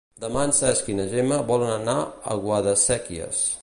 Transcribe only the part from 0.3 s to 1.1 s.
en Cesc i na